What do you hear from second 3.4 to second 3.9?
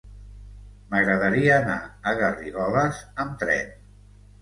tren.